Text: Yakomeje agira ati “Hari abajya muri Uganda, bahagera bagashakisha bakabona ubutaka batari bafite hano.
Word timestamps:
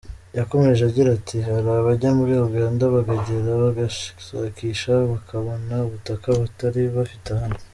Yakomeje 0.37 0.81
agira 0.89 1.09
ati 1.17 1.37
“Hari 1.47 1.67
abajya 1.81 2.09
muri 2.19 2.33
Uganda, 2.47 2.83
bahagera 2.95 3.49
bagashakisha 3.63 4.91
bakabona 5.11 5.73
ubutaka 5.87 6.27
batari 6.41 6.81
bafite 6.97 7.27
hano. 7.41 7.59